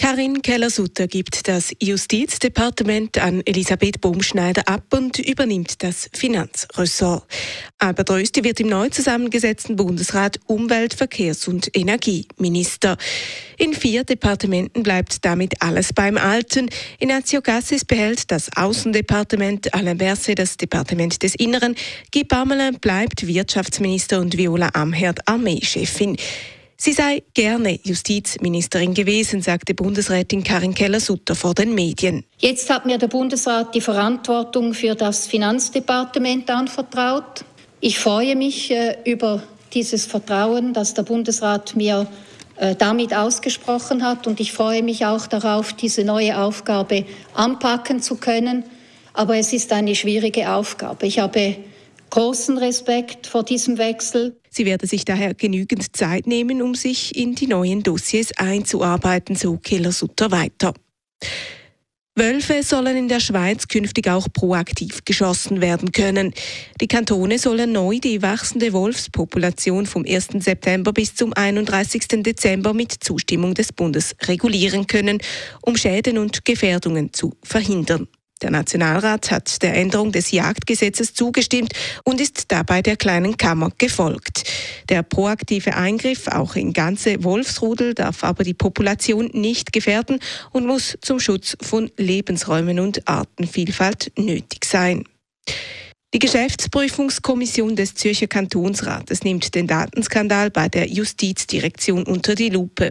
Karin 0.00 0.40
Keller-Sutter 0.40 1.08
gibt 1.08 1.46
das 1.46 1.74
Justizdepartement 1.78 3.18
an 3.18 3.42
Elisabeth 3.44 4.00
Baumschneider 4.00 4.66
ab 4.66 4.84
und 4.94 5.18
übernimmt 5.18 5.82
das 5.82 6.08
Finanzressort. 6.14 7.24
Albert 7.78 8.10
Rösti 8.10 8.42
wird 8.42 8.60
im 8.60 8.70
neu 8.70 8.88
zusammengesetzten 8.88 9.76
Bundesrat 9.76 10.40
Umwelt-, 10.46 10.94
Verkehrs- 10.94 11.46
und 11.48 11.76
Energieminister. 11.76 12.96
In 13.58 13.74
vier 13.74 14.04
Departementen 14.04 14.82
bleibt 14.82 15.22
damit 15.26 15.60
alles 15.60 15.92
beim 15.92 16.16
Alten. 16.16 16.70
Ignazio 16.98 17.42
Gassis 17.42 17.84
behält 17.84 18.30
das 18.30 18.48
Außendepartement, 18.56 19.74
Alain 19.74 19.98
Berset 19.98 20.38
das 20.38 20.56
Departement 20.56 21.22
des 21.22 21.34
Inneren, 21.34 21.74
Guy 22.10 22.24
Parmelin 22.24 22.78
bleibt 22.80 23.26
Wirtschaftsminister 23.26 24.18
und 24.18 24.38
Viola 24.38 24.70
Amherd 24.72 25.28
Armeechefin. 25.28 26.16
Sie 26.82 26.94
sei 26.94 27.22
gerne 27.34 27.78
Justizministerin 27.82 28.94
gewesen, 28.94 29.42
sagte 29.42 29.74
Bundesrätin 29.74 30.42
Karin 30.42 30.72
Keller-Sutter 30.72 31.34
vor 31.34 31.52
den 31.52 31.74
Medien. 31.74 32.24
Jetzt 32.38 32.70
hat 32.70 32.86
mir 32.86 32.96
der 32.96 33.08
Bundesrat 33.08 33.74
die 33.74 33.82
Verantwortung 33.82 34.72
für 34.72 34.94
das 34.94 35.26
Finanzdepartement 35.26 36.48
anvertraut. 36.48 37.44
Ich 37.80 37.98
freue 37.98 38.34
mich 38.34 38.70
äh, 38.70 38.96
über 39.04 39.42
dieses 39.74 40.06
Vertrauen, 40.06 40.72
das 40.72 40.94
der 40.94 41.02
Bundesrat 41.02 41.76
mir 41.76 42.06
äh, 42.56 42.74
damit 42.74 43.12
ausgesprochen 43.12 44.02
hat. 44.02 44.26
Und 44.26 44.40
ich 44.40 44.54
freue 44.54 44.82
mich 44.82 45.04
auch 45.04 45.26
darauf, 45.26 45.74
diese 45.74 46.02
neue 46.02 46.38
Aufgabe 46.38 47.04
anpacken 47.34 48.00
zu 48.00 48.16
können. 48.16 48.64
Aber 49.12 49.36
es 49.36 49.52
ist 49.52 49.70
eine 49.74 49.94
schwierige 49.94 50.50
Aufgabe. 50.50 51.06
Ich 51.06 51.18
habe 51.18 51.56
großen 52.08 52.56
Respekt 52.56 53.26
vor 53.26 53.42
diesem 53.42 53.76
Wechsel. 53.76 54.39
Sie 54.50 54.66
werde 54.66 54.86
sich 54.86 55.04
daher 55.04 55.34
genügend 55.34 55.96
Zeit 55.96 56.26
nehmen, 56.26 56.60
um 56.60 56.74
sich 56.74 57.16
in 57.16 57.34
die 57.34 57.46
neuen 57.46 57.82
Dossiers 57.82 58.32
einzuarbeiten, 58.36 59.36
so 59.36 59.56
Keller 59.56 59.92
Sutter 59.92 60.30
weiter. 60.30 60.74
Wölfe 62.16 62.62
sollen 62.64 62.96
in 62.96 63.08
der 63.08 63.20
Schweiz 63.20 63.68
künftig 63.68 64.08
auch 64.08 64.26
proaktiv 64.32 65.04
geschossen 65.04 65.60
werden 65.60 65.92
können. 65.92 66.34
Die 66.80 66.88
Kantone 66.88 67.38
sollen 67.38 67.72
neu 67.72 67.98
die 67.98 68.20
wachsende 68.20 68.72
Wolfspopulation 68.72 69.86
vom 69.86 70.04
1. 70.04 70.28
September 70.40 70.92
bis 70.92 71.14
zum 71.14 71.32
31. 71.32 72.22
Dezember 72.22 72.74
mit 72.74 72.92
Zustimmung 72.92 73.54
des 73.54 73.72
Bundes 73.72 74.16
regulieren 74.24 74.86
können, 74.86 75.18
um 75.62 75.76
Schäden 75.76 76.18
und 76.18 76.44
Gefährdungen 76.44 77.12
zu 77.12 77.32
verhindern. 77.42 78.08
Der 78.42 78.50
Nationalrat 78.50 79.30
hat 79.30 79.62
der 79.62 79.74
Änderung 79.74 80.12
des 80.12 80.30
Jagdgesetzes 80.30 81.14
zugestimmt 81.14 81.74
und 82.04 82.20
ist 82.20 82.50
dabei 82.52 82.80
der 82.80 82.96
kleinen 82.96 83.36
Kammer 83.36 83.70
gefolgt. 83.76 84.44
Der 84.88 85.02
proaktive 85.02 85.76
Eingriff 85.76 86.26
auch 86.26 86.56
in 86.56 86.72
ganze 86.72 87.22
Wolfsrudel 87.22 87.94
darf 87.94 88.24
aber 88.24 88.44
die 88.44 88.54
Population 88.54 89.30
nicht 89.32 89.72
gefährden 89.72 90.20
und 90.52 90.66
muss 90.66 90.96
zum 91.02 91.20
Schutz 91.20 91.56
von 91.60 91.90
Lebensräumen 91.96 92.80
und 92.80 93.06
Artenvielfalt 93.06 94.12
nötig 94.16 94.64
sein. 94.64 95.04
Die 96.12 96.18
Geschäftsprüfungskommission 96.18 97.76
des 97.76 97.94
Zürcher 97.94 98.26
Kantonsrates 98.26 99.22
nimmt 99.22 99.54
den 99.54 99.68
Datenskandal 99.68 100.50
bei 100.50 100.68
der 100.68 100.88
Justizdirektion 100.88 102.02
unter 102.02 102.34
die 102.34 102.48
Lupe. 102.48 102.90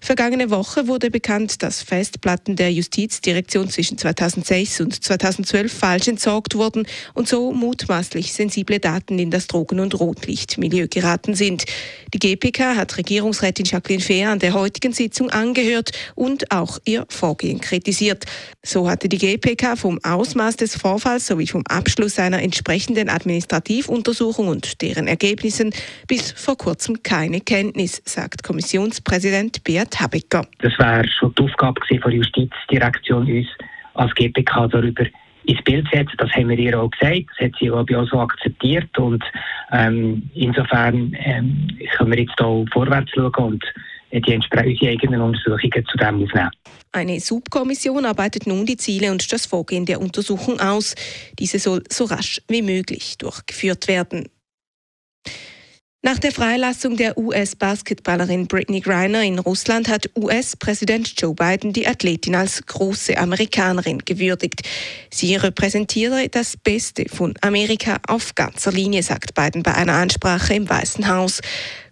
Vergangene 0.00 0.48
Woche 0.48 0.86
wurde 0.86 1.10
bekannt, 1.10 1.64
dass 1.64 1.82
Festplatten 1.82 2.54
der 2.54 2.72
Justizdirektion 2.72 3.68
zwischen 3.68 3.98
2006 3.98 4.80
und 4.80 5.02
2012 5.02 5.72
falsch 5.72 6.06
entsorgt 6.06 6.54
wurden 6.54 6.86
und 7.14 7.26
so 7.26 7.50
mutmaßlich 7.50 8.32
sensible 8.32 8.78
Daten 8.78 9.18
in 9.18 9.32
das 9.32 9.48
Drogen- 9.48 9.80
und 9.80 9.98
Rotlichtmilieu 9.98 10.86
geraten 10.86 11.34
sind. 11.34 11.64
Die 12.14 12.20
GPK 12.20 12.76
hat 12.76 12.96
Regierungsrätin 12.96 13.64
Jacqueline 13.64 14.04
Fehr 14.04 14.30
an 14.30 14.38
der 14.38 14.52
heutigen 14.52 14.92
Sitzung 14.92 15.30
angehört 15.30 15.90
und 16.14 16.52
auch 16.52 16.78
ihr 16.84 17.06
Vorgehen 17.08 17.60
kritisiert. 17.60 18.24
So 18.62 18.88
hatte 18.88 19.08
die 19.08 19.18
GPK 19.18 19.74
vom 19.74 19.98
Ausmaß 20.04 20.54
des 20.58 20.76
Vorfalls 20.76 21.26
sowie 21.26 21.48
vom 21.48 21.66
Abschluss 21.66 22.20
einer 22.20 22.40
entsprechenden 22.52 23.08
Administrativuntersuchung 23.08 24.48
und 24.48 24.82
deren 24.82 25.08
Ergebnissen 25.08 25.72
bis 26.06 26.32
vor 26.32 26.58
kurzem 26.58 27.02
keine 27.02 27.40
Kenntnis, 27.40 28.02
sagt 28.04 28.42
Kommissionspräsident 28.42 29.64
Beat 29.64 29.98
Habecker. 29.98 30.46
Das 30.58 30.78
wäre 30.78 31.08
schon 31.08 31.34
die 31.34 31.44
Aufgabe 31.44 31.80
der 31.90 32.12
Justizdirektion, 32.12 33.26
uns 33.26 33.48
als 33.94 34.14
GPK 34.14 34.68
darüber 34.68 35.04
ins 35.44 35.62
Bild 35.62 35.86
zu 35.88 35.96
setzen. 35.96 36.16
Das 36.18 36.30
haben 36.32 36.50
wir 36.50 36.58
ihr 36.58 36.78
auch 36.78 36.90
gesagt. 36.90 37.24
Das 37.30 37.46
hat 37.46 37.52
sie 37.58 37.70
auch 37.70 37.86
bei 37.86 37.96
uns 37.96 38.10
so 38.10 38.20
akzeptiert. 38.20 38.98
Und 38.98 39.24
ähm, 39.72 40.28
insofern 40.34 41.16
ähm, 41.24 41.68
können 41.96 42.12
wir 42.12 42.20
jetzt 42.20 42.34
hier 42.38 42.64
vorwärts 42.70 43.10
schauen 43.14 43.32
und 43.34 43.64
die 44.20 44.32
entsprechenden 44.32 45.20
Untersuchungen 45.20 45.86
zu 45.86 45.96
dem 45.96 46.22
aufnehmen. 46.24 46.50
Eine 46.92 47.20
Subkommission 47.20 48.04
arbeitet 48.04 48.46
nun 48.46 48.66
die 48.66 48.76
Ziele 48.76 49.10
und 49.10 49.32
das 49.32 49.46
Vorgehen 49.46 49.86
der 49.86 50.00
Untersuchung 50.00 50.60
aus. 50.60 50.94
Diese 51.38 51.58
soll 51.58 51.82
so 51.88 52.04
rasch 52.04 52.42
wie 52.48 52.62
möglich 52.62 53.16
durchgeführt 53.18 53.88
werden. 53.88 54.28
Nach 56.04 56.18
der 56.18 56.32
Freilassung 56.32 56.96
der 56.96 57.16
US-Basketballerin 57.16 58.48
Britney 58.48 58.80
Griner 58.80 59.22
in 59.22 59.38
Russland 59.38 59.88
hat 59.88 60.10
US-Präsident 60.18 61.14
Joe 61.16 61.32
Biden 61.32 61.72
die 61.72 61.86
Athletin 61.86 62.34
als 62.34 62.66
große 62.66 63.16
Amerikanerin 63.16 63.98
gewürdigt. 64.04 64.62
Sie 65.10 65.36
repräsentiere 65.36 66.28
das 66.28 66.56
Beste 66.56 67.04
von 67.08 67.34
Amerika 67.40 68.00
auf 68.08 68.34
ganzer 68.34 68.72
Linie, 68.72 69.04
sagt 69.04 69.34
Biden 69.34 69.62
bei 69.62 69.74
einer 69.76 69.94
Ansprache 69.94 70.54
im 70.54 70.68
Weißen 70.68 71.06
Haus. 71.06 71.40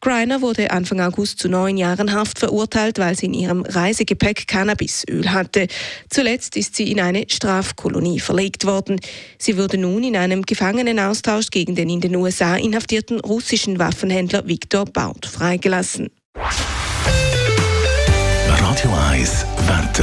Griner 0.00 0.40
wurde 0.42 0.70
Anfang 0.70 1.00
August 1.00 1.40
zu 1.40 1.48
neun 1.48 1.76
Jahren 1.76 2.12
Haft 2.12 2.38
verurteilt, 2.38 2.98
weil 2.98 3.16
sie 3.16 3.26
in 3.26 3.34
ihrem 3.34 3.62
Reisegepäck 3.62 4.46
Cannabisöl 4.46 5.32
hatte. 5.32 5.66
Zuletzt 6.08 6.56
ist 6.56 6.76
sie 6.76 6.92
in 6.92 7.00
eine 7.00 7.24
Strafkolonie 7.28 8.20
verlegt 8.20 8.64
worden. 8.64 9.00
Sie 9.38 9.58
wurde 9.58 9.78
nun 9.78 10.04
in 10.04 10.16
einem 10.16 10.42
Gefangenenaustausch 10.42 11.50
gegen 11.50 11.74
den 11.74 11.90
in 11.90 12.00
den 12.00 12.14
USA 12.16 12.56
inhaftierten 12.56 13.20
russischen 13.20 13.78
Waffenhändler 13.78 14.46
Viktor 14.46 14.84
Baut 14.84 15.26
freigelassen. 15.26 16.10
Radio 18.46 18.94
1 19.10 19.44
Wetter. 19.66 19.97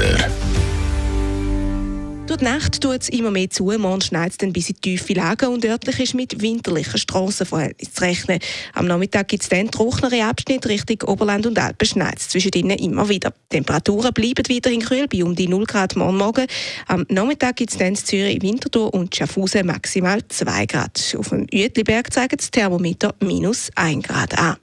Durch 2.35 2.49
die 2.49 2.53
Nacht 2.53 2.81
tut 2.81 3.01
es 3.01 3.07
immer 3.07 3.31
mehr 3.31 3.49
zu. 3.49 3.71
Morgen 3.77 4.01
schneit 4.01 4.31
es 4.31 4.37
dann 4.37 4.51
bis 4.51 4.69
in 4.69 4.75
tiefe 4.81 5.13
Lagen 5.13 5.53
und 5.53 5.63
örtlich 5.63 6.01
ist 6.01 6.15
mit 6.15 6.41
winterlichen 6.41 6.97
Strassenverhältnissen 6.97 7.93
zu 7.93 8.01
rechnen. 8.03 8.39
Am 8.73 8.87
Nachmittag 8.87 9.29
gibt 9.29 9.43
es 9.43 9.47
dann 9.47 9.71
trockenere 9.71 10.21
Abschnitte 10.25 10.67
Richtung 10.67 11.07
Oberland 11.07 11.45
und 11.45 11.57
Alpen 11.57 11.87
schneit 11.87 12.17
es 12.17 12.27
zwischendrin 12.27 12.71
immer 12.71 13.07
wieder. 13.07 13.29
Die 13.29 13.55
Temperaturen 13.55 14.11
bleiben 14.13 14.43
weiterhin 14.49 14.81
kühl 14.81 15.07
bei 15.07 15.23
um 15.23 15.33
die 15.33 15.47
0 15.47 15.63
Grad 15.63 15.95
morgen 15.95 16.17
Morgen. 16.17 16.45
Am 16.87 17.05
Nachmittag 17.07 17.55
gibt 17.55 17.71
es 17.71 17.77
dann 17.77 17.89
in 17.89 17.95
Zürich, 17.95 18.41
Winterthur 18.41 18.93
und 18.93 19.15
Schaffhausen 19.15 19.65
maximal 19.65 20.19
2 20.27 20.65
Grad. 20.65 21.15
Auf 21.17 21.29
dem 21.29 21.47
Uetliberg 21.53 22.11
zeigt 22.11 22.41
das 22.41 22.51
Thermometer 22.51 23.15
minus 23.21 23.69
1 23.75 24.05
Grad 24.05 24.37
an. 24.37 24.57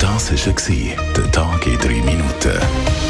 Das 0.00 0.32
war 0.32 0.96
der 1.16 1.30
Tag 1.30 1.66
in 1.68 1.78
3 1.78 1.88
Minuten. 1.88 3.09